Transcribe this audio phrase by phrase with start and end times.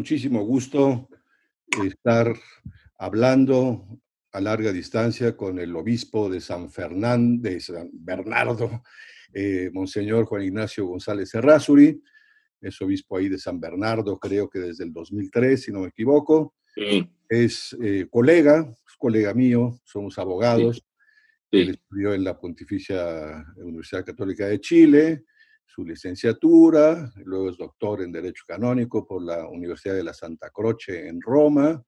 [0.00, 1.10] muchísimo gusto
[1.84, 2.34] estar
[2.96, 3.86] hablando
[4.32, 8.82] a larga distancia con el obispo de San Fernando, de San Bernardo,
[9.34, 12.02] eh, Monseñor Juan Ignacio González Serrázuri,
[12.62, 16.54] es obispo ahí de San Bernardo, creo que desde el 2003, si no me equivoco.
[17.28, 20.82] Es eh, colega, es colega mío, somos abogados.
[21.50, 25.24] Él estudió en la Pontificia Universidad Católica de Chile,
[25.72, 31.06] su licenciatura, luego es doctor en Derecho Canónico por la Universidad de la Santa Croce
[31.06, 31.80] en Roma.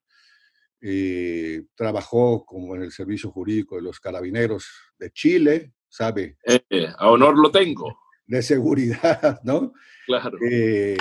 [0.80, 4.66] Eh, trabajó como en el servicio jurídico de los carabineros
[4.98, 6.36] de Chile, ¿sabe?
[6.44, 7.98] Eh, a honor lo tengo.
[8.24, 9.72] De seguridad, ¿no?
[10.06, 10.38] Claro.
[10.48, 10.96] Eh,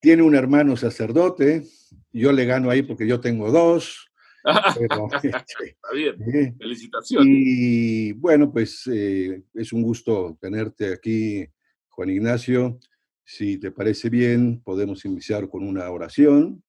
[0.00, 1.64] tiene un hermano sacerdote,
[2.12, 4.10] yo le gano ahí porque yo tengo dos.
[5.22, 6.16] Está bien,
[6.58, 7.26] felicitaciones.
[7.28, 11.46] Y bueno, pues es un gusto tenerte aquí,
[11.92, 12.78] Juan Ignacio.
[13.24, 16.62] Si te parece bien, podemos iniciar con una oración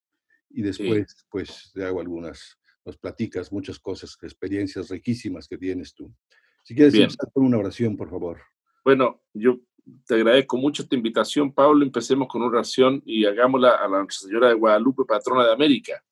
[0.50, 6.14] y después pues te hago algunas, nos platicas muchas cosas, experiencias riquísimas que tienes tú.
[6.62, 8.38] Si quieres empezar con una oración, por favor.
[8.84, 9.58] Bueno, yo
[10.06, 11.84] te agradezco mucho esta invitación, Pablo.
[11.84, 16.02] Empecemos con una oración y hagámosla a la Nuestra Señora de Guadalupe, patrona de América.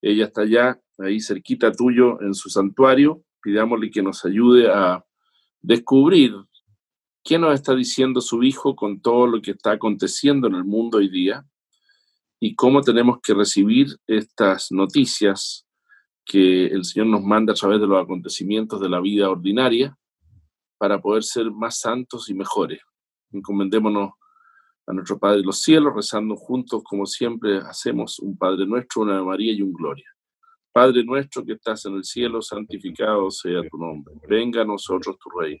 [0.00, 3.24] Ella está allá, ahí cerquita tuyo, en su santuario.
[3.42, 5.04] Pidámosle que nos ayude a
[5.60, 6.34] descubrir
[7.28, 10.96] qué nos está diciendo su Hijo con todo lo que está aconteciendo en el mundo
[10.96, 11.44] hoy día
[12.40, 15.66] y cómo tenemos que recibir estas noticias
[16.24, 19.94] que el Señor nos manda a través de los acontecimientos de la vida ordinaria
[20.78, 22.80] para poder ser más santos y mejores.
[23.30, 24.12] Encomendémonos
[24.86, 29.22] a nuestro Padre de los cielos, rezando juntos como siempre hacemos un Padre nuestro, una
[29.22, 30.08] María y un Gloria.
[30.72, 34.14] Padre nuestro que estás en el cielo, santificado sea tu nombre.
[34.26, 35.60] Venga a nosotros tu reino.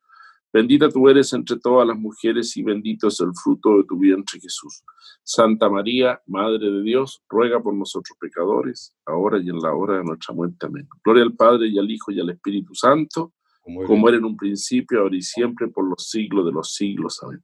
[0.53, 4.39] Bendita tú eres entre todas las mujeres y bendito es el fruto de tu vientre
[4.39, 4.83] Jesús.
[5.23, 10.03] Santa María, Madre de Dios, ruega por nosotros pecadores, ahora y en la hora de
[10.03, 10.65] nuestra muerte.
[10.65, 10.87] Amén.
[11.03, 15.01] Gloria al Padre y al Hijo y al Espíritu Santo, como era en un principio,
[15.01, 17.21] ahora y siempre, por los siglos de los siglos.
[17.23, 17.41] Amén.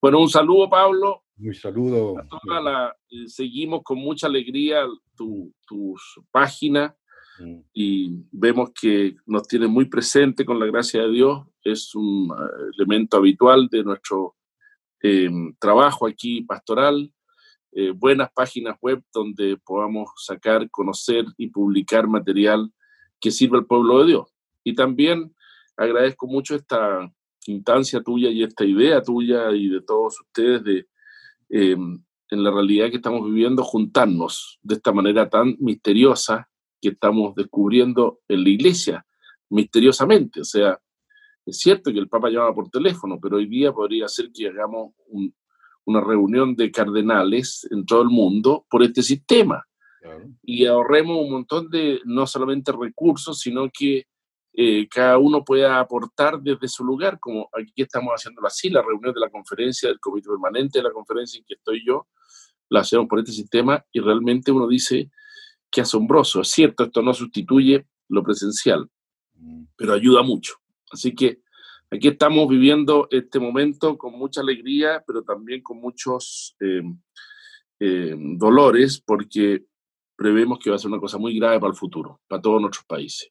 [0.00, 1.22] Bueno, un saludo, Pablo.
[1.38, 2.16] Un saludo.
[2.18, 4.84] Eh, seguimos con mucha alegría
[5.16, 5.54] tu,
[6.32, 7.01] página mm.
[7.72, 11.46] Y vemos que nos tiene muy presente con la gracia de Dios.
[11.62, 14.36] Es un eh, elemento habitual de nuestro
[15.00, 17.12] em, trabajo aquí pastoral.
[17.72, 22.70] Eh, buenas páginas web donde podamos sacar, conocer y publicar material
[23.20, 24.28] que sirva al pueblo de Dios.
[24.64, 25.34] Y también
[25.76, 27.10] agradezco mucho esta
[27.46, 30.86] instancia tuya y esta idea tuya y de todos ustedes de,
[31.50, 31.76] eh,
[32.32, 36.48] en la realidad que estamos viviendo, juntarnos de esta manera tan misteriosa
[36.82, 39.06] que estamos descubriendo en la iglesia,
[39.48, 40.40] misteriosamente.
[40.40, 40.78] O sea,
[41.46, 44.92] es cierto que el Papa llama por teléfono, pero hoy día podría ser que hagamos
[45.84, 49.64] una reunión de cardenales en todo el mundo por este sistema.
[50.42, 54.06] Y ahorremos un montón de, no solamente recursos, sino que
[54.54, 59.14] eh, cada uno pueda aportar desde su lugar, como aquí estamos haciéndolo así, la reunión
[59.14, 62.08] de la conferencia, del comité permanente de la conferencia en que estoy yo,
[62.68, 65.10] la hacemos por este sistema y realmente uno dice,
[65.72, 68.88] qué asombroso, es cierto, esto no sustituye lo presencial,
[69.34, 69.64] mm.
[69.76, 70.56] pero ayuda mucho.
[70.90, 71.40] Así que
[71.90, 76.82] aquí estamos viviendo este momento con mucha alegría, pero también con muchos eh,
[77.80, 79.64] eh, dolores, porque
[80.14, 82.84] prevemos que va a ser una cosa muy grave para el futuro, para todos nuestros
[82.84, 83.30] países.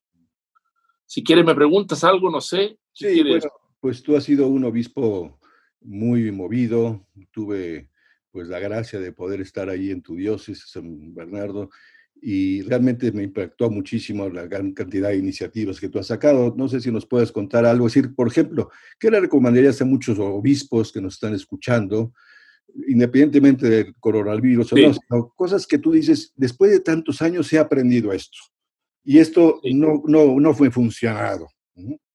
[1.06, 2.78] Si quieres, me preguntas algo, no sé.
[2.92, 3.48] sí, bueno,
[3.80, 5.40] pues tú has sido un obispo
[5.82, 7.06] muy movido.
[7.32, 7.90] Tuve
[8.32, 11.70] pues la gracia de poder estar ahí en tu diócesis, San Bernardo,
[12.22, 16.54] y realmente me impactó muchísimo la gran cantidad de iniciativas que tú has sacado.
[16.56, 18.70] No sé si nos puedes contar algo, es decir, por ejemplo,
[19.00, 22.14] ¿qué le recomendarías a muchos obispos que nos están escuchando,
[22.88, 24.76] independientemente del coronavirus o
[25.10, 28.38] no, cosas que tú dices, después de tantos años he aprendido esto?
[29.04, 31.48] y esto no, no, no fue funcionado.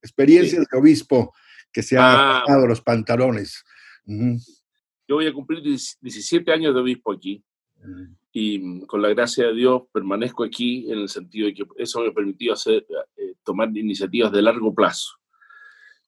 [0.03, 1.33] Experiencias de obispo
[1.73, 2.69] que se ha bajado ah.
[2.69, 3.65] los pantalones.
[4.07, 7.43] Yo voy a cumplir 17 años de obispo aquí
[8.39, 12.03] y mm, con la gracia de Dios permanezco aquí en el sentido de que eso
[12.03, 12.87] me ha permitido hacer,
[13.17, 15.15] eh, tomar iniciativas de largo plazo.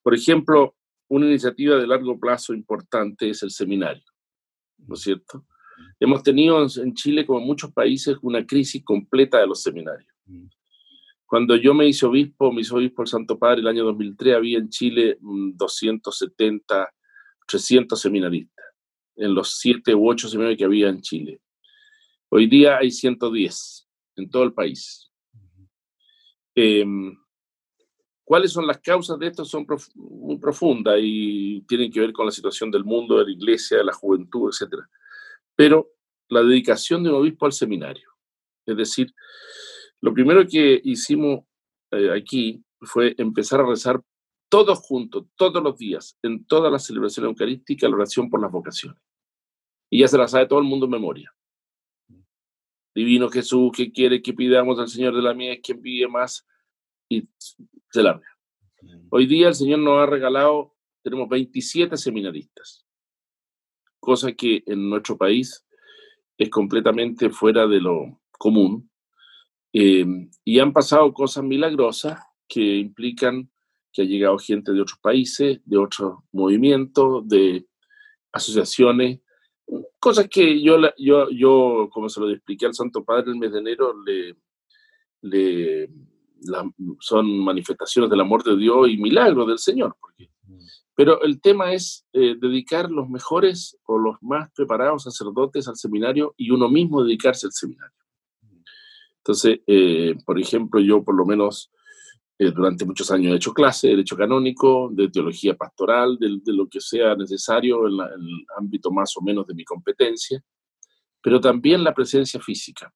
[0.02, 0.76] Por ejemplo,
[1.08, 4.04] una iniciativa de largo plazo importante es el seminario,
[4.76, 5.46] ¿no es cierto?
[5.98, 10.12] Hemos tenido en Chile, como en muchos países, una crisis completa de los seminarios.
[11.25, 14.58] Cuando yo me hice obispo, me hice obispo el Santo Padre el año 2003, había
[14.58, 18.64] en Chile 270, mm, 300 seminaristas.
[19.20, 21.40] en los siete u ocho seminarios que había en Chile.
[22.30, 25.10] Hoy día hay 110 en todo el país.
[26.54, 27.16] Em,
[28.22, 29.46] ¿Cuáles son las causas de esto?
[29.46, 33.78] Son muy profundas y tienen que ver con la situación del mundo, de la iglesia,
[33.78, 34.75] de la juventud, etc.
[35.56, 35.92] Pero
[36.28, 38.10] la dedicación de un obispo al seminario.
[38.66, 39.14] Es decir,
[40.02, 41.44] lo primero que hicimos
[41.90, 44.02] eh, aquí fue empezar a rezar
[44.50, 49.00] todos juntos, todos los días, en todas las celebraciones eucarísticas, la oración por las vocaciones.
[49.88, 51.32] Y ya se la sabe todo el mundo en memoria.
[52.98, 56.44] Divino Jesús, que quiere que pidamos al Señor de la mía, que envíe más,
[57.08, 57.28] y
[57.92, 58.26] se larga.
[59.10, 60.74] Hoy día el Señor nos ha regalado,
[61.04, 62.84] tenemos 27 seminaristas,
[64.00, 65.64] cosa que en nuestro país
[66.36, 68.90] es completamente fuera de lo común.
[69.72, 70.04] Eh,
[70.44, 72.18] y han pasado cosas milagrosas
[72.48, 73.48] que implican
[73.92, 77.64] que ha llegado gente de otros países, de otros movimientos, de
[78.32, 79.20] asociaciones,
[79.98, 83.58] cosas que yo, yo, yo como se lo expliqué al Santo Padre el mes de
[83.58, 84.36] enero, le,
[85.22, 85.90] le
[87.00, 89.96] son manifestaciones del amor de Dios y milagros del Señor.
[90.94, 96.34] pero el tema es eh, dedicar los mejores o los más preparados sacerdotes al seminario
[96.36, 97.94] y uno mismo dedicarse al seminario.
[99.18, 101.70] Entonces, eh, por ejemplo, yo por lo menos
[102.38, 106.69] eh, durante muchos años he hecho clase de derecho canónico, de teología pastoral, de, lo
[106.69, 110.43] que sea necesario en, en, el ámbito más o menos de mi competencia,
[111.20, 112.93] pero también la presencia física,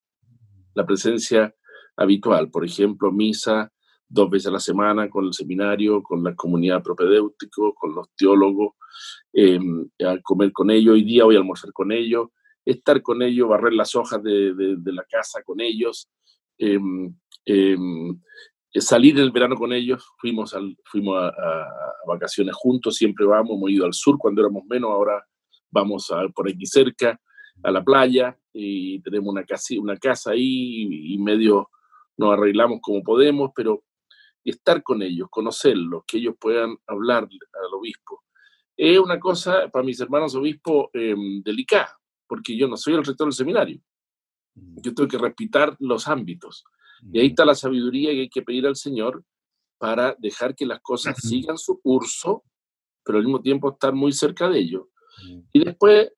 [0.73, 1.53] la presencia
[1.97, 3.71] habitual, por ejemplo, misa
[4.07, 8.75] dos veces a la semana con el seminario, con la comunidad propedéutico, con los teólogos,
[9.33, 9.59] eh,
[10.05, 12.27] a comer con ellos, hoy día voy a almorzar con ellos,
[12.63, 16.09] estar con ellos, barrer las hojas de, de, la casa con ellos,
[16.57, 17.13] em,
[17.45, 18.21] em,
[18.81, 21.67] salir el verano con ellos, fuimos, al, fuimos a,
[22.07, 25.23] vacaciones juntos, siempre vamos, hemos ido al sur cuando éramos menos, ahora
[25.71, 27.19] vamos a, por aquí cerca,
[27.63, 31.69] a la playa, y tenemos una casa, una casa ahí y medio
[32.17, 33.83] nos arreglamos como podemos, pero
[34.43, 38.23] estar con ellos, conocerlos, que ellos puedan hablar al obispo.
[38.75, 41.97] Es una cosa para mis hermanos obispos em, delicada,
[42.27, 43.79] porque yo no soy el rector del seminario.
[44.55, 44.81] Mm.
[44.81, 46.65] Yo tengo que respetar los ámbitos.
[47.11, 49.23] Y ahí está la sabiduría que hay que pedir al Señor
[49.77, 52.43] para dejar que las cosas sigan su curso,
[53.03, 54.83] pero al mismo tiempo estar muy cerca de ellos.
[55.27, 55.39] Mm.
[55.51, 56.11] Y después,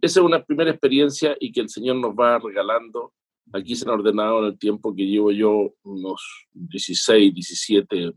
[0.00, 3.12] esa es una primera experiencia y que el Señor nos va regalando
[3.52, 8.12] Aquí se han ordenado en el tiempo que llevo yo unos 16, 17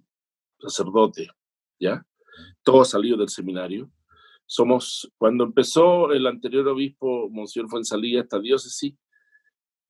[0.59, 1.27] sacerdotes,
[1.80, 2.06] ¿ya?
[2.63, 3.89] Todos salidos del seminario.
[4.45, 8.94] Somos, cuando empezó el anterior obispo, Monseñor Fuensalía, esta diócesis,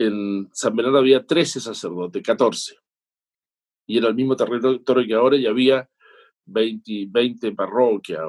[0.05, 2.75] en San Bernardo había 13 sacerdotes, 14.
[3.87, 5.89] Y era el mismo territorio que ahora y había
[6.45, 8.21] 20, 20 parroquias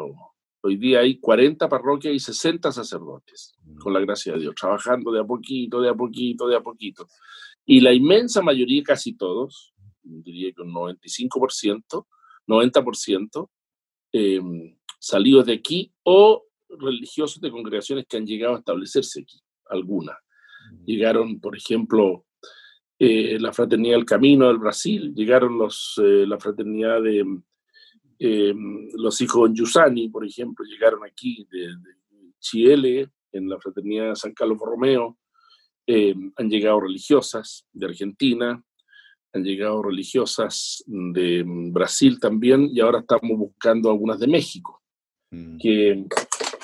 [0.65, 5.19] Hoy día hay 40 parroquias y 60 sacerdotes, con la gracia de Dios, trabajando de
[5.19, 7.09] a poquito, de a poquito, de a poquito.
[7.67, 12.07] Y la inmensa mayoría, casi todos, diría que un 95%,
[12.47, 13.51] 90%,
[14.13, 14.41] eh,
[15.01, 20.17] salidos de aquí o religiosos de congregaciones que han llegado a establecerse aquí, algunas.
[20.85, 22.25] Llegaron, por ejemplo,
[22.99, 27.25] eh, la Fraternidad del Camino del Brasil, llegaron los, eh, la Fraternidad de
[28.25, 28.55] eh,
[28.95, 31.75] los hijos Yusani, por ejemplo, llegaron aquí de,
[32.39, 35.19] Chile, en la fraternidad San Carlos Borromeo.
[35.89, 38.63] Eh, han llegado religiosas de Argentina,
[39.33, 44.81] han llegado religiosas de Brasil también, y ahora estamos buscando algunas de México,
[45.33, 45.59] mm.
[45.59, 46.05] que,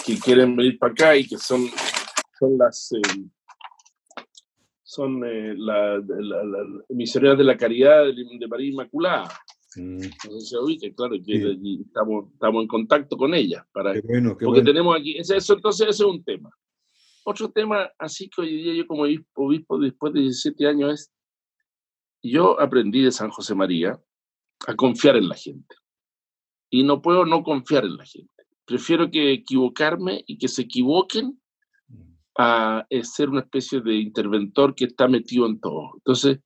[0.07, 1.67] que, quieren venir para acá y que son,
[2.39, 2.93] son las...
[4.89, 9.29] Eh, son la, la, de la caridad de, de María Inmaculada.
[9.77, 10.01] Mm.
[10.01, 13.67] se claro, estamos, estamos en contacto con ella.
[13.71, 13.93] Para,
[14.41, 16.51] porque tenemos aquí, eso, entonces ese es un tema.
[17.25, 21.13] Otro tema, así que hoy día yo como obispo, después de 17 años, es,
[22.23, 24.01] yo aprendí de San José María
[24.67, 25.77] a confiar en la gente.
[26.71, 28.45] Y no puedo no confiar en la gente.
[28.65, 31.39] Prefiero que equivocarme y que se equivoquen.
[32.39, 35.91] A ser una especie de interventor que está metido en todo.
[35.97, 36.39] Entonces,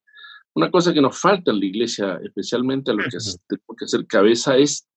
[0.55, 4.07] una cosa que nos falta en la iglesia, especialmente a los que tenemos que hacer
[4.07, 4.89] cabeza, es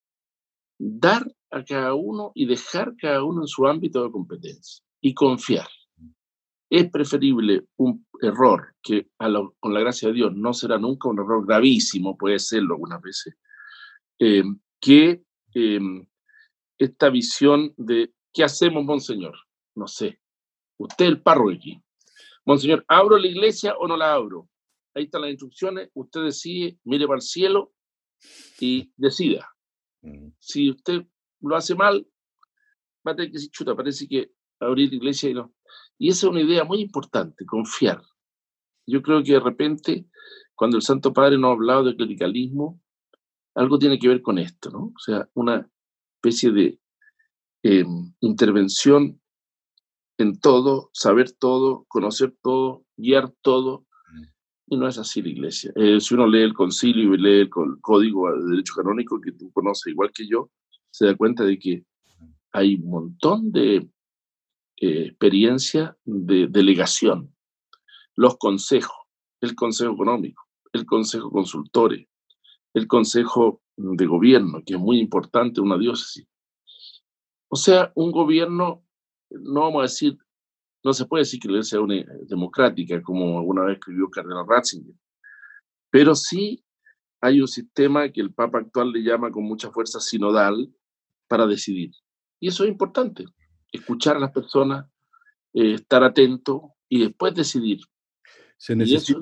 [0.77, 5.67] dar a cada uno y dejar cada uno en su ámbito de competencia y confiar.
[6.69, 9.07] Es preferible un error que
[9.59, 13.35] con la gracia de Dios no será nunca un error gravísimo, puede serlo algunas veces,
[14.19, 14.43] eh,
[14.79, 15.23] que
[15.53, 16.05] em,
[16.77, 19.35] esta visión de ¿qué hacemos, Monseñor?
[19.75, 20.19] No sé.
[20.77, 21.82] Usted el párroco aquí.
[22.46, 24.50] Monseñor, ¿abro la iglesia o no la abro?
[24.96, 27.74] ahí están las instrucciones, usted decide, mire para el cielo
[28.60, 29.50] y decida.
[30.39, 31.05] Si usted
[31.41, 32.08] lo hace mal,
[33.05, 35.53] va a tener que decir, chuta, parece que abrir iglesia y no.
[35.98, 38.01] Y esa es una idea muy importante, confiar.
[38.88, 40.08] Yo creo que de repente,
[40.53, 42.82] cuando el Santo Padre nos ha hablado de clericalismo,
[43.55, 44.94] algo tiene que ver con esto, ¿no?
[44.96, 45.70] O sea, una
[46.17, 46.79] especie de
[47.63, 49.20] em, intervención
[50.17, 53.86] en todo, saber todo, conocer todo, guiar todo,
[54.67, 55.72] y no es así la iglesia.
[55.75, 57.50] Eh, si uno lee el concilio y lee el
[57.81, 60.50] código de derecho canónico que tú conoces igual que yo,
[60.89, 61.84] se da cuenta de que
[62.51, 63.88] hay un montón de
[64.77, 67.36] eh, experiencia de delegación.
[68.15, 68.95] Los consejos,
[69.41, 72.07] el consejo económico, el consejo consultores,
[72.74, 76.25] el consejo de gobierno, que es muy importante, una diócesis.
[77.50, 78.84] O sea, un gobierno,
[79.41, 80.17] no vamos a decir
[80.85, 84.93] no se puede decir que la iglesia una democrática, como alguna vez escribió Cardenal Ratzinger,
[85.89, 86.63] pero sí
[87.21, 90.71] hay un sistema que el Papa actual le llama con mucha fuerza sinodal
[91.27, 91.89] para decidir.
[92.39, 93.25] Y eso es importante,
[93.71, 94.85] escuchar a las personas,
[95.53, 97.79] eh, estar atento y después decidir.
[98.57, 99.19] Se necesita,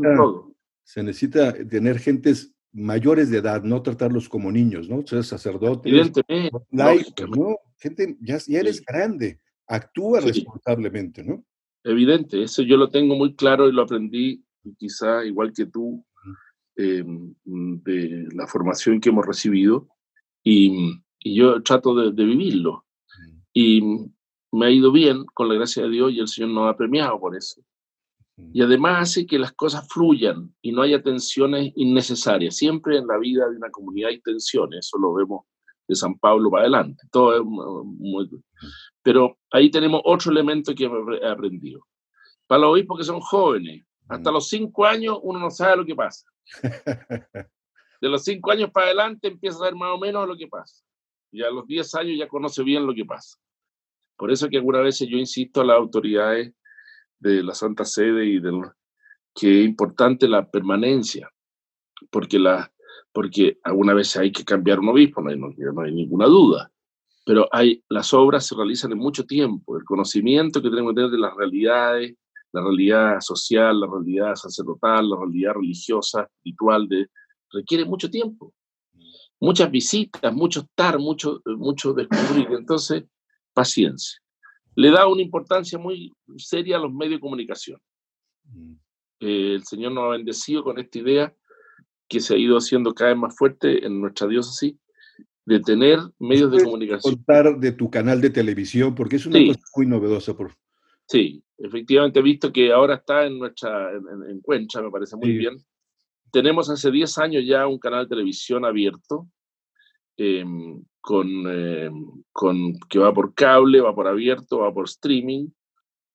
[0.83, 5.07] se necesita tener gentes mayores de edad, no tratarlos como niños, ¿no?
[5.07, 7.25] Ser sacerdote, Evidentemente.
[7.29, 7.55] ¿no?
[7.77, 11.43] Gente, ya, eres grande, actúa responsablemente, ¿no?
[11.83, 14.43] evidente, eso yo lo tengo muy claro y lo aprendí
[14.77, 16.05] quizá igual que tú
[16.75, 19.87] em, de la formación que hemos recibido
[20.43, 22.83] y, yo trato de, vivirlo.
[23.53, 23.81] Y
[24.51, 27.17] me ha ido bien con la gracia de Dios y el Señor nos ha premiado
[27.17, 27.61] por eso.
[28.51, 32.57] Y además hace que las cosas fluyan y no haya tensiones innecesarias.
[32.57, 35.45] Siempre en la vida de una comunidad hay tensiones, eso lo vemos
[35.87, 37.07] de San Pablo para adelante.
[37.09, 38.29] Todo es muy,
[39.03, 41.85] pero ahí tenemos otro elemento que he aprendido.
[42.47, 45.95] Para los obispos que son jóvenes, hasta los cinco años uno no sabe lo que
[45.95, 46.25] pasa.
[48.01, 50.83] De los cinco años para adelante empieza a saber más o menos lo que pasa.
[51.31, 53.37] Y a los diez años ya conoce bien lo que pasa.
[54.17, 56.53] Por eso que algunas veces yo insisto a las autoridades
[57.19, 58.61] de la Santa Sede y del,
[59.33, 61.29] que es importante la permanencia,
[62.11, 62.71] porque, la,
[63.11, 66.72] porque alguna vez hay que cambiar un obispo, no hay, no hay ninguna duda
[67.25, 69.77] pero hay, las obras se realizan en mucho tiempo.
[69.77, 72.15] El conocimiento que tenemos que tener de las realidades,
[72.51, 77.07] la realidad social, la realidad sacerdotal, la realidad religiosa, espiritual, de,
[77.51, 78.53] requiere mucho tiempo.
[79.39, 82.47] Muchas visitas, mucho estar, mucho, mucho descubrir.
[82.51, 83.03] Entonces,
[83.53, 84.19] paciencia.
[84.75, 87.79] Le da una importancia muy seria a los medios de comunicación.
[89.19, 91.35] Eh, el Señor nos ha bendecido con esta idea
[92.07, 94.75] que se ha ido haciendo cada vez más fuerte en nuestra diócesis
[95.45, 97.15] de tener medios de comunicación.
[97.15, 98.95] contar de tu canal de televisión?
[98.95, 100.35] Porque es una cosa muy novedosa.
[100.35, 100.53] Por...
[101.07, 105.37] Sí, efectivamente he visto que ahora está en nuestra en, en Cuencha, me parece muy
[105.37, 105.57] bien.
[106.31, 109.27] Tenemos hace 10 años ya un canal de televisión abierto,
[110.17, 115.49] em, con, em, con, que va por cable, va por abierto, va por streaming,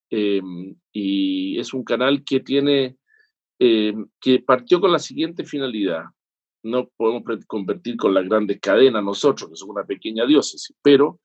[0.09, 2.97] em, y es un canal que tiene,
[3.59, 6.05] que partió con la siguiente finalidad,
[6.63, 11.19] no podemos convertir con las grandes cadenas nosotros, que somos una pequeña diócesis, pero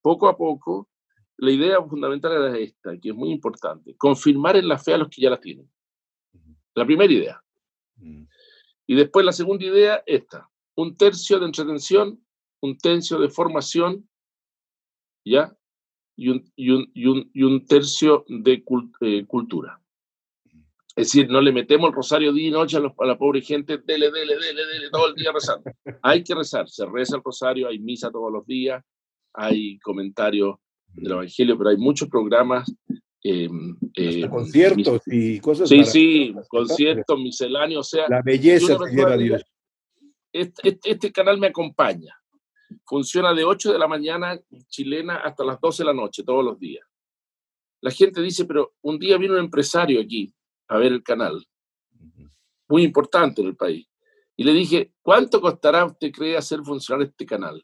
[0.00, 0.88] poco a poco
[1.38, 5.08] la idea fundamental era esta, que es muy importante, confirmar en la fe a los
[5.08, 5.68] que ya la tienen.
[6.74, 7.42] La primera idea.
[7.96, 8.24] Mm.
[8.86, 12.24] Y después la segunda idea, esta, un tercio de entretención,
[12.60, 14.08] un tercio de formación,
[15.24, 15.56] ¿ya?
[16.14, 18.62] Y un, y un, tercio de
[19.00, 19.81] eh, cultura.
[20.94, 24.10] Es decir, no le metemos el rosario día y noche a, la pobre gente, dele,
[24.10, 25.70] dele, dele, dele, todo el día rezando.
[26.02, 28.84] Hay que rezar, se reza el rosario, hay misa todos los días,
[29.32, 30.56] hay comentarios
[30.88, 32.70] del Evangelio, pero hay muchos programas.
[33.24, 33.48] Eh,
[34.28, 35.68] conciertos y cosas.
[35.68, 38.06] Sí, sí, conciertos misceláneos, o sea.
[38.08, 39.42] La belleza que lleva Dios.
[40.30, 42.14] Este, este, este, canal me acompaña.
[42.84, 46.58] Funciona de 8 de la mañana chilena hasta las 12 de la noche, todos los
[46.58, 46.84] días.
[47.80, 50.34] La gente dice, pero un día vino un empresario aquí
[50.72, 51.46] a ver el canal,
[52.66, 53.86] muy importante en el país.
[54.34, 57.62] Y le dije, ¿cuánto costará usted cree hacer funcionar este canal?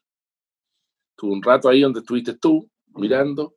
[1.17, 3.57] Tuve un rato ahí donde estuviste tú, mirando,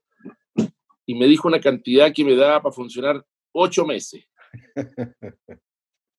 [1.05, 4.23] y me dijo una cantidad que me daba para funcionar ocho meses.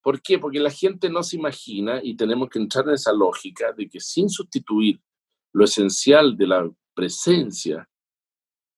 [0.03, 0.39] ¿Por qué?
[0.39, 3.99] Porque la gente no se imagina y tenemos que entrar en esa lógica de que
[3.99, 5.01] sin sustituir
[5.55, 7.89] lo esencial de la presencia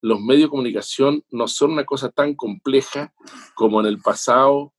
[0.04, 3.14] los medios de comunicación no son una cosa tan compleja
[3.54, 4.74] como en el pasado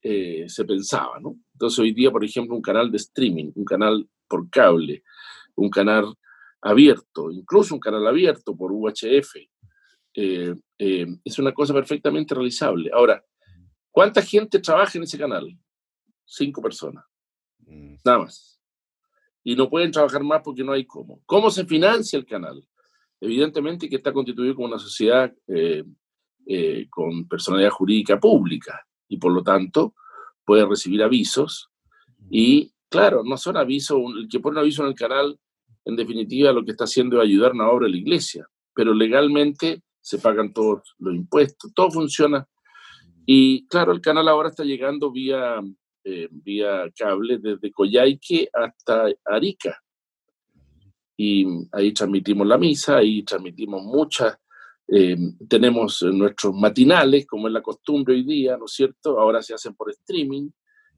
[0.00, 1.36] eh, se pensaba, ¿no?
[1.54, 5.02] Entonces hoy día, por ejemplo, un canal de streaming, un canal por cable,
[5.56, 6.14] un canal
[6.62, 9.34] abierto, incluso un canal abierto por UHF,
[10.14, 12.88] eh, eh, es una cosa perfectamente realizable.
[12.94, 13.20] Ahora,
[13.90, 15.58] ¿cuánta gente trabaja en ese canal?
[16.24, 17.04] Cinco personas,
[17.66, 17.96] mm.
[18.04, 18.60] nada más.
[19.42, 21.20] Y no pueden trabajar más porque no hay cómo.
[21.26, 22.64] ¿Cómo se financia el canal?
[23.20, 25.84] Evidentemente que está constituido como una sociedad eh,
[26.46, 29.94] eh, con personalidad jurídica pública y por lo tanto
[30.44, 31.70] puede recibir avisos
[32.30, 35.38] y claro, no son avisos, el que pone un aviso en el canal
[35.84, 38.92] en definitiva lo que está haciendo es ayudar a una obra de la iglesia, pero
[38.92, 42.46] legalmente se pagan todos los impuestos, todo funciona.
[43.26, 45.60] Y claro, el canal ahora está llegando vía,
[46.04, 49.82] eh, vía cable desde Coyhaique hasta Arica.
[51.18, 54.38] Y ahí transmitimos la misa, ahí transmitimos muchas,
[54.86, 59.20] eh, tenemos nuestros matinales, como es la costumbre hoy día, ¿no es cierto?
[59.20, 60.48] Ahora se hacen por streaming,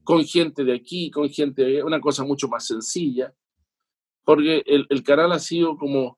[0.05, 3.35] con gente de aquí, con gente de una cosa mucho más sencilla
[4.25, 6.17] porque el, canal ha sido como,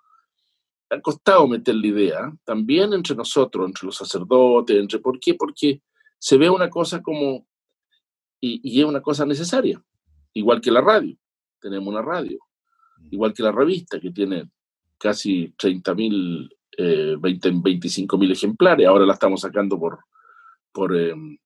[0.90, 5.34] ha costado meter la idea, también entre nosotros, entre los sacerdotes, entre, ¿por qué?
[5.34, 5.80] Porque
[6.18, 7.46] se ve una cosa como,
[8.40, 9.82] y, es una cosa necesaria,
[10.34, 11.16] igual que la radio,
[11.60, 12.38] tenemos una radio,
[13.10, 14.48] igual que la revista que tiene
[14.98, 19.98] casi 30 mil, eh, 25 mil ejemplares, ahora la estamos sacando por,
[20.72, 21.36] por, em,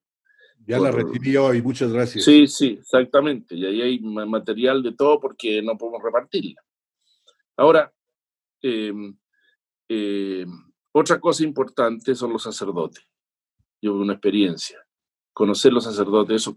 [0.67, 2.25] ya la recibí hoy, muchas gracias.
[2.25, 3.55] Sí, sí, exactamente.
[3.55, 6.61] Y ahí hay material de todo porque no podemos repartirla.
[7.57, 7.93] Ahora,
[8.61, 9.17] em,
[9.89, 10.51] em,
[10.91, 13.07] otra cosa importante son los sacerdotes.
[13.81, 14.85] Yo una experiencia.
[15.33, 16.57] Conocer los sacerdotes, eso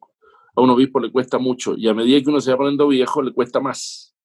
[0.56, 3.22] a un obispo le cuesta mucho y a medida que uno se va poniendo viejo
[3.22, 4.16] le cuesta más.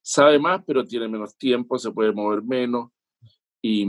[0.00, 2.90] Sabe más, pero tiene menos tiempo, se puede mover menos
[3.60, 3.86] y,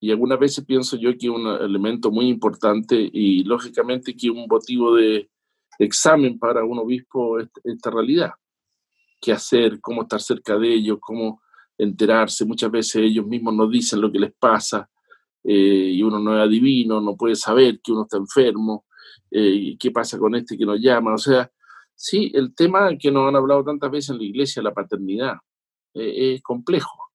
[0.00, 4.94] y algunas veces pienso yo que un elemento muy importante y lógicamente que un motivo
[4.94, 5.28] de
[5.78, 8.32] examen para un obispo es esta realidad.
[9.20, 9.80] ¿Qué hacer?
[9.80, 10.98] ¿Cómo estar cerca de ellos?
[11.00, 11.42] ¿Cómo
[11.76, 12.44] enterarse?
[12.44, 14.88] Muchas veces ellos mismos nos dicen lo que les pasa
[15.42, 18.86] eh, y uno no es adivino, no puede saber que uno está enfermo,
[19.30, 21.14] eh, qué pasa con este que nos llama.
[21.14, 21.50] O sea,
[21.98, 25.34] sí, el tema que nos han hablado tantas veces en la iglesia, la paternidad,
[25.94, 27.08] eh, es complejo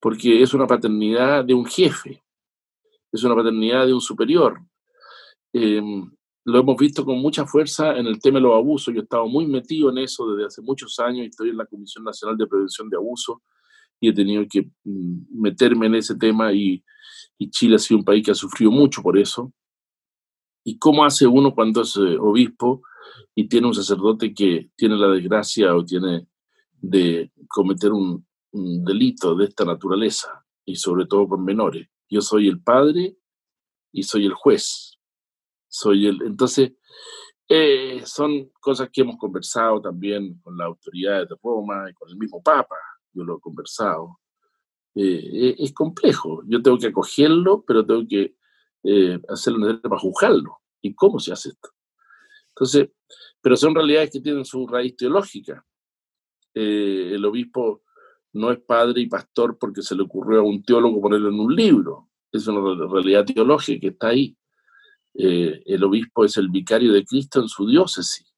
[0.00, 2.24] porque es una paternidad de un jefe,
[3.12, 4.58] es una paternidad de un superior.
[5.52, 6.10] Em,
[6.44, 8.94] lo hemos visto con mucha fuerza en el tema de los abusos.
[8.94, 12.02] Yo he estado muy metido en eso desde hace muchos años, estoy en la Comisión
[12.02, 13.38] Nacional de Prevención de Abusos
[14.00, 16.82] y he tenido que mm, meterme en ese tema y,
[17.36, 19.52] y, Chile ha sido un país que ha sufrido mucho por eso.
[20.64, 22.82] ¿Y cómo hace uno cuando es eh, obispo
[23.34, 26.26] y tiene un sacerdote que tiene la desgracia o tiene
[26.80, 31.88] de cometer un, delito de esta naturaleza, y sobre todo con menores.
[32.08, 33.16] Yo soy el padre
[33.92, 34.98] y soy el juez.
[35.68, 36.72] Soy el, entonces,
[37.48, 42.16] eh, son cosas que hemos conversado también con las autoridades de Roma y con el
[42.16, 42.74] mismo Papa,
[43.12, 44.18] yo lo he conversado.
[44.94, 48.34] Eh, es complejo, yo tengo que acogerlo, pero tengo que
[48.82, 50.58] eh, hacerlo para juzgarlo.
[50.82, 51.70] ¿Y cómo se hace esto?
[52.60, 52.90] Entonces,
[53.40, 55.64] pero son realidades que tienen su raíz teológica.
[56.52, 57.84] el obispo
[58.34, 61.56] no es padre y pastor porque se le ocurrió a un teólogo ponerlo en un
[61.56, 62.10] libro.
[62.30, 64.36] Es una realidad teológica que está ahí.
[65.14, 68.30] Eh, el obispo es el vicario de Cristo en su diócesis.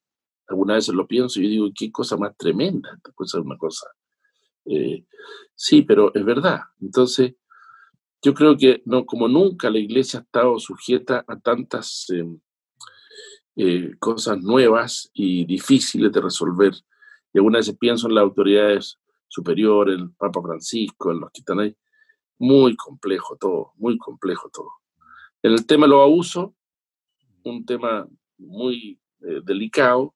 [0.47, 2.91] Algunas veces lo pienso y digo, qué cosa más tremenda.
[2.95, 3.89] Esta cosa es una cosa.
[4.67, 5.05] Eh,
[5.55, 6.61] sí, pero es verdad.
[6.81, 7.35] Entonces,
[8.23, 12.39] yo creo que no, como nunca la iglesia ha estado sujeta a tantas em,
[13.57, 16.75] eh, cosas nuevas y difíciles de resolver.
[17.33, 21.61] Y algunas veces pienso en las autoridades superior, el Papa Francisco, en los que están
[21.61, 21.77] ahí.
[22.39, 24.71] Muy complejo todo, muy complejo todo.
[25.43, 26.51] En el tema de los abusos,
[27.45, 28.07] un tema
[28.39, 30.15] muy eh, delicado,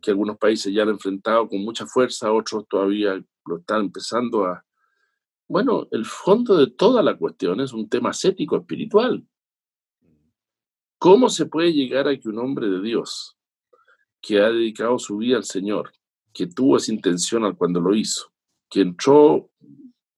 [0.00, 4.64] que algunos países ya han enfrentado con mucha fuerza, otros todavía lo están empezando a...
[5.48, 9.26] Bueno, el fondo de toda la cuestión es un tema ascético espiritual.
[10.98, 13.36] ¿Cómo se puede llegar a que un hombre de Dios,
[14.20, 15.92] que ha dedicado su vida al Señor,
[16.32, 18.32] que tuvo esa intención cuando lo hizo,
[18.68, 19.48] que entró,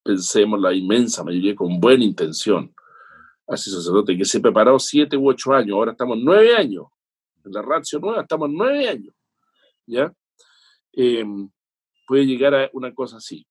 [0.03, 2.75] pensemos, la inmensa mayoría con buena intención,
[3.47, 6.87] así sacerdote, que se preparó siete u ocho años, ahora estamos nueve años,
[7.45, 9.15] en la ratio nueva estamos nueve años,
[9.87, 10.13] ¿ya?
[10.93, 11.51] Em,
[12.07, 13.47] puede llegar a una cosa así.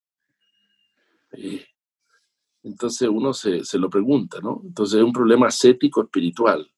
[1.33, 1.65] Eh,
[2.63, 4.61] entonces uno se, se, lo pregunta, ¿no?
[4.63, 6.69] Entonces es un problema ascético espiritual.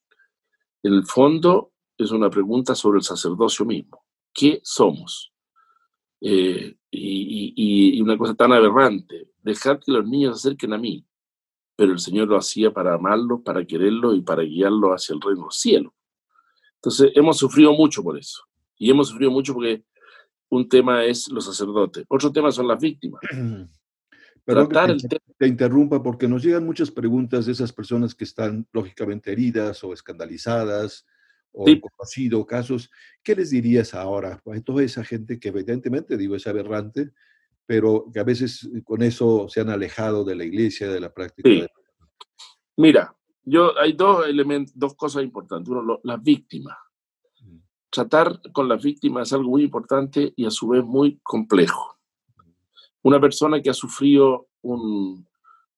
[0.83, 4.03] El fondo es una pregunta sobre el sacerdocio mismo.
[4.33, 5.31] ¿Qué somos?
[6.21, 11.05] Eh, y, una cosa tan aberrante, dejar que los niños se acerquen a mí,
[11.75, 15.43] pero el Señor lo hacía para amarlos, para quererlos y para guiarlos hacia el reino
[15.43, 15.93] del cielo.
[16.75, 18.43] Entonces, hemos sufrido mucho por eso.
[18.77, 19.83] Y hemos sufrido mucho porque
[20.49, 23.21] un tema es los sacerdotes, otro tema son las víctimas.
[24.43, 29.31] Perdón te, te, interrumpa porque nos llegan muchas preguntas de esas personas que están lógicamente
[29.31, 31.05] heridas o escandalizadas
[31.51, 32.89] o conocido casos,
[33.23, 37.11] ¿qué les dirías ahora a toda esa gente que evidentemente, digo, es aberrante,
[37.71, 41.49] pero que a veces con eso se han alejado de la iglesia, de la práctica.
[41.49, 41.65] Sí.
[42.75, 45.69] Mira, yo hay dos elementos, dos cosas importantes.
[45.69, 46.77] Uno, las víctimas.
[47.39, 47.57] Mm.
[47.89, 51.97] Tratar con las víctimas es algo muy importante y a su vez muy complejo.
[53.03, 55.27] Una persona que ha sufrido un,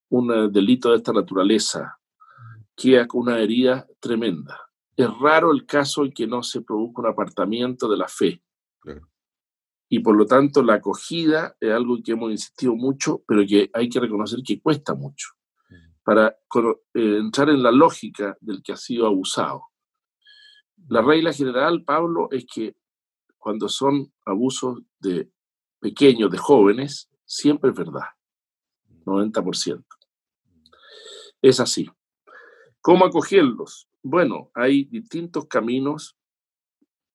[0.10, 2.00] un eh, delito de esta naturaleza
[2.76, 4.60] queda con una herida tremenda.
[4.96, 8.44] Es raro el caso en que no se produzca un apartamiento de la fe.
[9.90, 13.90] Y por lo tanto la acogida es algo que hemos insistido mucho, pero que hay
[13.90, 15.30] que reconocer que cuesta mucho
[16.04, 19.68] para eh, entrar en la lógica del que ha sido abusado.
[20.90, 22.76] La regla general, Pablo, es que
[23.38, 25.32] cuando son abusos de
[25.80, 28.10] pequeños, de jóvenes, siempre es verdad,
[29.06, 29.84] 90%.
[31.42, 31.90] Es así.
[32.80, 33.90] ¿Cómo acogerlos?
[34.04, 36.16] Bueno, hay distintos caminos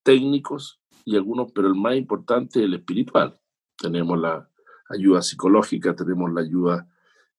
[0.03, 3.39] técnicos y algunos, pero el más importante es el espiritual.
[3.77, 4.49] Tenemos la
[4.89, 6.87] ayuda psicológica, tenemos la ayuda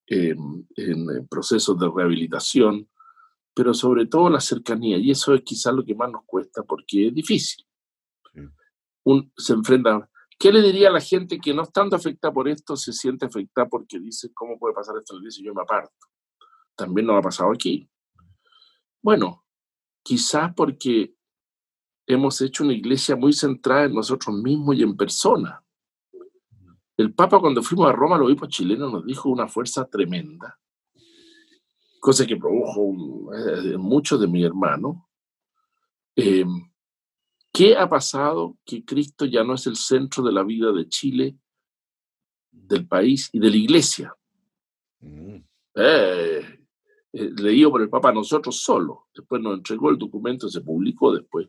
[0.07, 0.67] en,
[1.29, 2.89] procesos de rehabilitación,
[3.55, 7.09] pero sobre todo la cercanía, y eso es quizás lo que más nos cuesta porque
[7.09, 7.65] es difícil.
[9.05, 10.09] Un, se enfrenta.
[10.41, 13.69] ¿Qué le diría a la gente que no estando afectada por esto se siente afectada
[13.69, 15.93] porque dice, ¿cómo puede pasar esto en la iglesia yo me aparto?
[16.75, 17.87] También nos ha pasado aquí.
[19.03, 19.45] Bueno,
[20.03, 21.15] quizás porque
[22.07, 25.63] hemos hecho una iglesia muy centrada en nosotros mismos y en persona.
[26.97, 30.59] El Papa cuando fuimos a Roma, el obispo chileno nos dijo una fuerza tremenda,
[32.01, 34.97] cosa que produjo eh, muchos de mis hermanos.
[36.17, 36.47] Eh,
[37.53, 41.37] ¿Qué ha pasado que Cristo ya no es el centro de la vida de Chile,
[42.51, 44.15] del país y de la iglesia?
[45.01, 45.37] Mm.
[45.75, 46.61] Eh,
[47.13, 49.09] leído por el Papa nosotros solo.
[49.15, 51.49] Después nos entregó el documento, se publicó después.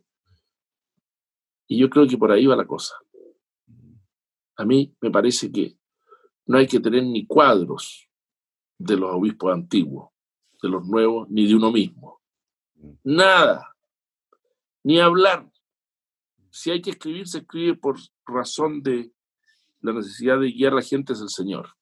[1.67, 2.95] Y yo creo que por ahí va la cosa.
[4.57, 5.77] A mí me parece que
[6.47, 8.09] no hay que tener ni cuadros
[8.77, 10.09] de los obispos antiguos,
[10.61, 12.21] de los nuevos, ni de uno mismo.
[12.75, 12.91] Mm.
[13.03, 13.75] Nada.
[14.83, 15.50] Ni hablar.
[16.51, 19.11] Si hay que escribir, se escribe por razón de
[19.79, 21.75] la necesidad de guiar a la gente es el Señor.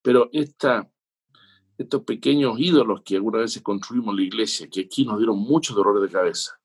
[0.00, 0.90] Pero esta,
[1.76, 5.76] estos pequeños ídolos que algunas veces construimos en la iglesia, que aquí nos dieron muchos
[5.76, 6.58] dolores de cabeza,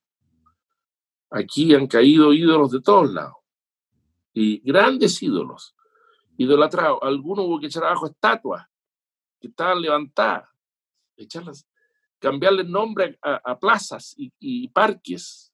[1.29, 3.35] aquí han caído ídolos de todos lados
[4.33, 5.75] y grandes ídolos,
[6.37, 6.99] idolatrados.
[7.01, 8.65] Algunos hubo que echar abajo estatuas
[9.39, 10.49] que estaban levantadas,
[11.15, 11.67] echarlas,
[12.19, 15.48] cambiarle nombre a, plazas y, parques,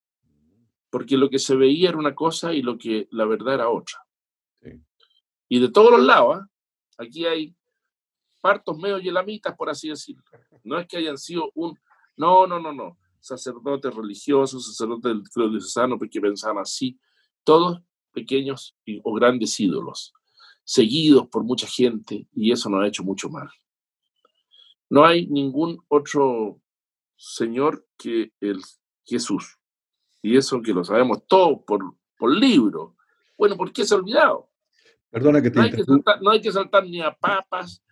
[0.95, 3.97] porque lo que se veía era una cosa y lo que la verdad era otra.
[5.49, 6.49] Y de todos los lados, ¿ah?
[6.97, 7.53] aquí hay
[8.39, 10.23] partos medio yelamitas, por así decirlo.
[10.63, 11.77] No es que hayan sido un...
[12.15, 12.97] No, no, no, no.
[13.19, 16.97] Sacerdotes religiosos, sacerdotes del clero diocesano, porque pensaban así.
[17.43, 17.81] Todos
[18.13, 20.13] pequeños o grandes ídolos,
[20.63, 23.49] seguidos por mucha gente, y eso nos ha hecho mucho mal.
[24.89, 26.61] No hay ningún otro
[27.17, 28.61] Señor que el
[29.03, 29.57] Jesús.
[30.25, 32.95] Y eso que lo sabemos todos por, por libro.
[33.37, 34.49] Bueno, ¿por qué se ha olvidado?
[35.11, 37.83] Perdona que te no hay que, saltar, no hay que saltar ni a papas,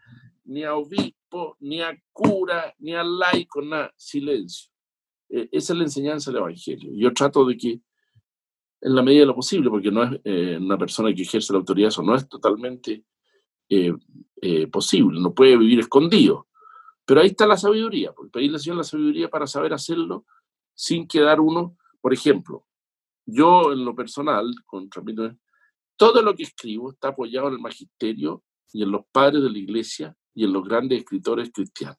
[0.45, 3.93] ni a obispo, ni a cura, ni a laico, nada.
[3.95, 4.71] Silencio.
[5.29, 6.89] E, esa es la enseñanza del Evangelio.
[6.95, 7.81] Yo trato de que
[8.81, 11.59] en la medida de lo posible, porque no es eh, una persona que ejerce la
[11.59, 13.05] autoridad, eso no es totalmente
[13.69, 13.93] eh,
[14.41, 16.47] eh, posible, no puede vivir escondido.
[17.05, 20.25] Pero ahí está la sabiduría, porque pedirle al Señor la sabiduría para saber hacerlo
[20.73, 22.67] sin quedar uno, por ejemplo,
[23.25, 24.89] yo en lo personal, con,
[25.95, 29.57] todo lo que escribo está apoyado en el magisterio y en los padres de la
[29.57, 31.95] iglesia y en los grandes escritores cristianos.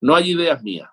[0.00, 0.90] No hay ideas mías,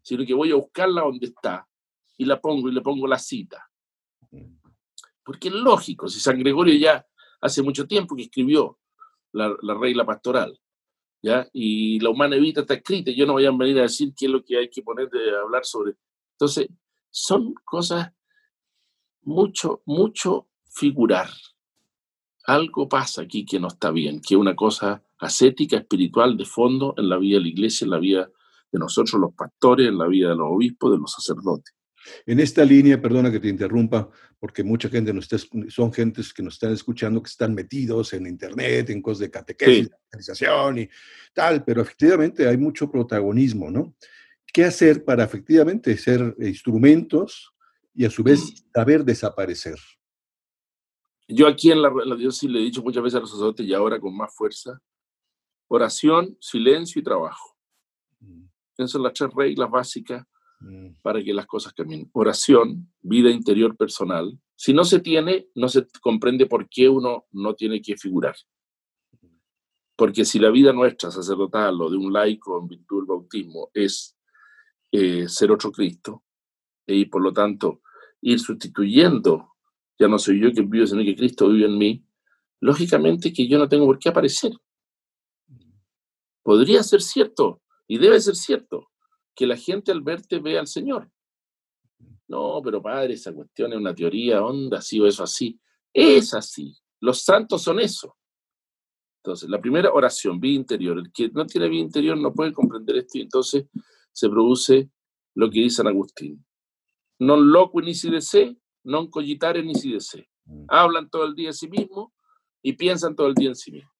[0.00, 1.68] sino que voy a buscarla donde está
[2.16, 3.70] y la pongo y le pongo la cita.
[5.22, 7.06] Porque es lógico, si San Gregorio ya
[7.42, 8.78] hace mucho tiempo que escribió
[9.32, 10.58] la, regla pastoral,
[11.20, 11.46] ¿ya?
[11.52, 14.32] Y la humana evita está escrita, yo no voy a venir a decir qué es
[14.32, 15.92] lo que hay que poner de hablar sobre.
[16.32, 16.68] Entonces,
[17.20, 18.12] son cosas
[19.22, 21.28] mucho, mucho figurar.
[22.46, 26.94] Algo pasa aquí que no está bien, que es una cosa ascética, espiritual, de fondo
[26.96, 28.30] en la vida de la iglesia, en la vida
[28.70, 31.74] de nosotros los pastores, en la vida de los obispos, de los sacerdotes.
[32.24, 36.42] En esta línea, perdona que te interrumpa, porque mucha gente nos está, son gentes que
[36.42, 40.88] nos están escuchando que están metidos en internet, en cosas de catequesis, organización y
[41.34, 43.94] tal, pero efectivamente hay mucho protagonismo, ¿no?
[44.52, 47.52] ¿Qué hacer para efectivamente ser instrumentos
[47.94, 49.78] y a su vez saber desaparecer?
[51.28, 53.74] Yo aquí en la, la diócesis le he dicho muchas veces a los sacerdotes y
[53.74, 54.80] ahora con más fuerza,
[55.68, 57.56] oración, silencio y trabajo.
[58.20, 58.46] Mm.
[58.78, 60.24] Esas son las tres reglas básicas
[60.60, 61.00] mm.
[61.02, 62.08] para que las cosas caminen.
[62.12, 64.38] Oración, vida interior personal.
[64.56, 68.36] Si no se tiene, no se comprende por qué uno no tiene que figurar.
[69.94, 74.17] Porque si la vida nuestra sacerdotal o de un laico en virtud del bautismo es
[74.92, 76.24] eh, ser otro Cristo,
[76.86, 77.82] y por lo tanto
[78.20, 79.54] ir sustituyendo,
[79.98, 82.04] ya no soy yo quien vive, sino que Cristo vive en mí,
[82.60, 84.52] lógicamente que yo no tengo por qué aparecer.
[86.42, 88.90] Podría ser cierto, y debe ser cierto,
[89.34, 91.10] que la gente al verte vea al Señor.
[92.26, 95.58] No, pero padre, esa cuestión es una teoría, onda, así o eso así.
[95.92, 96.76] Es así.
[97.00, 98.16] Los santos son eso.
[99.22, 100.98] Entonces, la primera oración, vida interior.
[100.98, 103.66] El que no tiene vida interior no puede comprender esto y entonces
[104.18, 104.90] se produce
[105.34, 106.44] lo que dice San Agustín.
[107.20, 110.26] Non loco ni si desee, non cogitare si desee.
[110.44, 110.64] Mm.
[110.66, 112.12] Hablan todo el día en sí mismo
[112.60, 113.90] y piensan todo el día en sí mismo.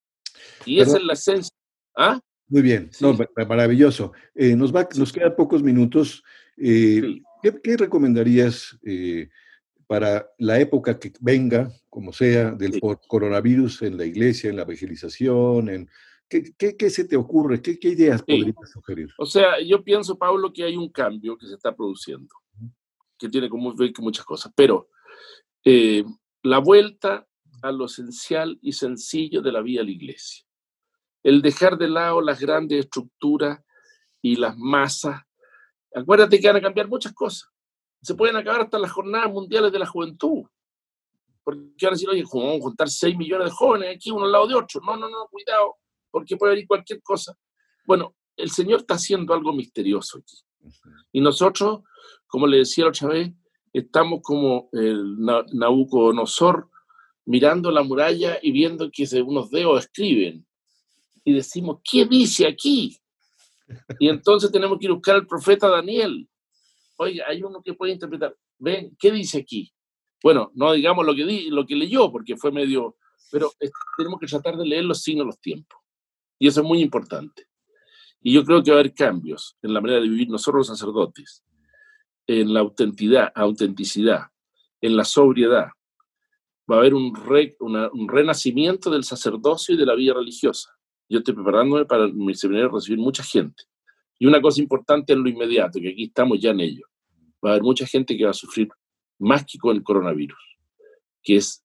[0.66, 1.54] Y esa es la esencia.
[1.96, 2.20] ¿Ah?
[2.48, 2.90] Muy bien,
[3.48, 4.12] maravilloso.
[4.34, 6.24] Eh, nos, va, nos quedan pocos minutos.
[6.56, 9.28] Eh, ¿qué, recomendarías eh,
[9.86, 15.68] para la época que venga, como sea, del coronavirus en la iglesia, en la evangelización?
[15.68, 15.88] En,
[16.28, 17.60] ¿qué, se te ocurre?
[17.62, 19.08] ¿Qué, ideas podrías sugerir?
[19.18, 22.34] O sea, yo pienso, Pablo, que hay un cambio que se está produciendo,
[23.18, 24.88] que tiene como muchas cosas, pero
[26.42, 27.26] la vuelta
[27.62, 30.48] a lo esencial y sencillo de la vida a la iglesia
[31.22, 33.60] el dejar de lado las grandes estructuras
[34.22, 35.22] y las masas.
[35.94, 37.50] Acuérdate que van a cambiar muchas cosas.
[38.02, 40.44] Se pueden acabar hasta las jornadas mundiales de la juventud.
[41.42, 44.32] Porque van a decir, oye, vamos a juntar 6 millones de jóvenes aquí uno al
[44.32, 44.80] lado de otro.
[44.84, 45.76] No, no, no, cuidado,
[46.10, 47.36] porque puede haber cualquier cosa.
[47.84, 50.36] Bueno, el Señor está haciendo algo misterioso aquí.
[51.12, 51.80] Y nosotros,
[52.26, 53.32] como le decía la otra vez,
[53.72, 56.68] estamos como el Nabucodonosor
[57.26, 60.46] mirando la muralla y viendo que unos dedos escriben
[61.24, 62.98] y decimos, ¿qué dice aquí?
[63.98, 66.26] Y entonces tenemos que ir a buscar al profeta Daniel.
[66.96, 68.34] Oiga, hay uno que puede interpretar.
[68.58, 69.70] Ven, ¿qué dice aquí?
[70.22, 72.96] Bueno, no digamos lo que, di, lo que leyó, porque fue medio...
[73.30, 73.52] Pero
[73.98, 75.78] tenemos que tratar de leer los signos, los tiempos.
[76.38, 77.46] Y eso es muy importante.
[78.20, 80.78] Y yo creo que va a haber cambios en la manera de vivir nosotros los
[80.78, 81.44] sacerdotes,
[82.26, 84.26] en la autenticidad,
[84.80, 85.68] en la sobriedad.
[86.70, 87.12] Va a haber un,
[87.92, 92.68] un renacimiento del sacerdocio y de la vida religiosa yo estoy preparándome para mi seminario
[92.68, 93.64] recibir mucha gente.
[94.18, 96.86] Y una cosa importante en lo inmediato, que aquí estamos ya en ello,
[97.44, 98.68] va a haber mucha gente que va a sufrir
[99.18, 100.38] más que con el coronavirus,
[101.22, 101.64] que es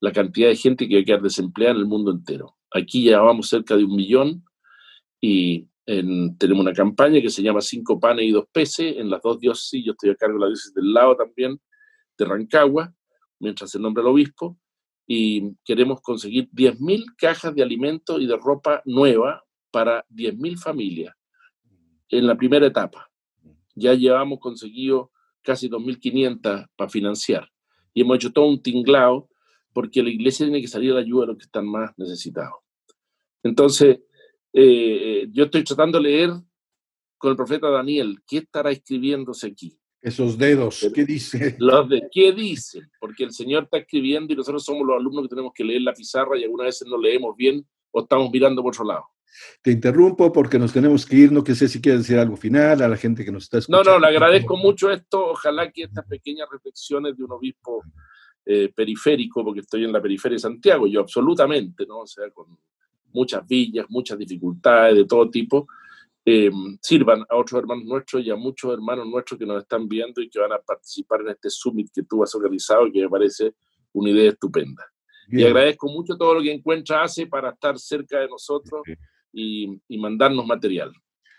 [0.00, 2.56] la cantidad de gente que va a quedar desempleada en el mundo entero.
[2.74, 4.44] Aquí ya vamos cerca de un millón
[5.20, 9.38] y tenemos una campaña que se llama Cinco panes y dos peces en las dos
[9.38, 9.84] diócesis.
[9.84, 11.60] Yo estoy a cargo de la diócesis del lado también,
[12.18, 12.92] de Rancagua,
[13.38, 14.58] mientras se nombra el obispo
[15.06, 21.14] y queremos conseguir 10.000 cajas de alimentos y de ropa nueva para 10.000 familias
[22.08, 23.08] en la primera etapa.
[23.76, 27.48] Ya llevamos conseguido casi 2.500 para financiar
[27.92, 29.28] y hemos hecho todo un tinglado
[29.72, 32.63] porque la iglesia tiene que salir a la ayuda de los que están más necesitados.
[33.44, 34.00] Entonces,
[34.52, 36.30] eh, eh, yo estoy tratando de leer
[37.18, 39.78] con el profeta Daniel qué estará escribiéndose aquí.
[40.00, 41.56] Esos dedos, ¿qué dice?
[41.58, 42.82] Los de, ¿Qué dice?
[43.00, 45.94] Porque el Señor está escribiendo y nosotros somos los alumnos que tenemos que leer la
[45.94, 49.04] pizarra y algunas veces no leemos bien o estamos mirando por otro lado.
[49.62, 52.82] Te interrumpo porque nos tenemos que ir, no que sé si quieres decir algo final
[52.82, 53.82] a la gente que nos está escuchando.
[53.82, 57.82] No, no, le agradezco mucho esto, ojalá que estas pequeñas reflexiones de un obispo
[58.44, 62.00] eh, periférico, porque estoy en la periferia de Santiago, yo absolutamente, ¿no?
[62.00, 62.58] O sea, con
[63.14, 65.66] muchas villas, muchas dificultades de todo tipo,
[66.26, 66.50] eh,
[66.80, 70.28] sirvan a otros hermanos nuestros y a muchos hermanos nuestros que nos están viendo y
[70.28, 73.54] que van a participar en este summit que tú has organizado y que me parece
[73.92, 74.84] una idea estupenda.
[75.28, 78.82] Y agradezco mucho todo lo que Encuentra hace para estar cerca de nosotros
[79.32, 80.92] y, y, mandarnos material.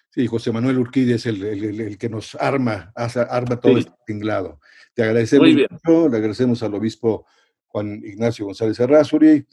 [0.09, 4.59] Sí, José Manuel Urquide es el, el, que nos arma, hace, arma todo este tinglado.
[4.93, 7.25] Te agradecemos mucho, le agradecemos al obispo
[7.67, 9.45] Juan Ignacio González Arrázuri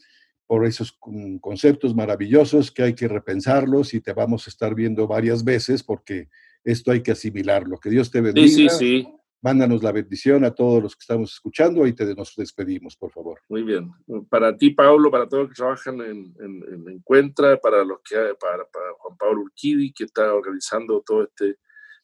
[0.53, 0.95] por esos
[1.41, 6.29] conceptos maravillosos que hay que repensarlos y te vamos a estar viendo varias veces porque
[6.63, 7.79] esto hay que asimilarlo.
[7.79, 8.47] Que Dios te bendiga.
[8.47, 9.07] Sí, sí, sí.
[9.41, 13.39] Mándanos la bendición a todos los que estamos escuchando y te nos despedimos, por favor.
[13.49, 13.89] Muy bien.
[14.29, 18.63] Para ti, Pablo, para todos los que trabajan en, en, Encuentra, para los que para,
[18.65, 21.55] para Juan Pablo Urquidi, que está organizando todo este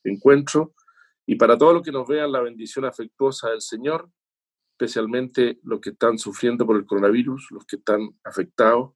[0.03, 0.73] encuentro,
[1.27, 4.09] y para todos los que nos vean la bendición afectuosa del Señor
[4.79, 8.93] especialmente los que están sufriendo por el coronavirus, los que están afectados,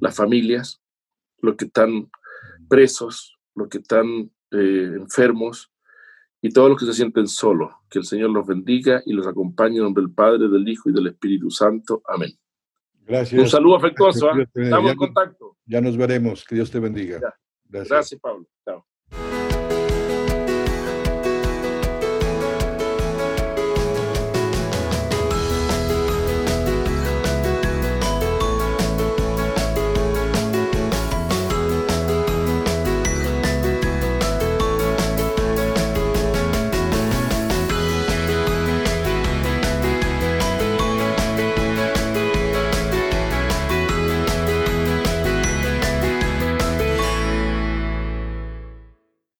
[0.00, 0.80] las familias,
[1.42, 2.10] los que están
[2.66, 5.70] presos, los que están eh, enfermos
[6.40, 7.72] y todos los que se sienten solos.
[7.90, 10.94] Que el Señor los bendiga y los acompañe en nombre del Padre, del Hijo y
[10.94, 12.00] del Espíritu Santo.
[12.06, 12.32] Amén.
[13.04, 13.38] Gracias.
[13.38, 14.30] Un saludo afectuoso.
[14.30, 14.46] ¿ah?
[14.54, 15.58] Estamos en contacto.
[15.66, 16.42] Ya nos veremos.
[16.44, 17.18] Que Dios te bendiga.
[17.64, 17.90] Gracias.
[17.90, 18.46] Gracias, Pablo.
[18.64, 18.86] Chao.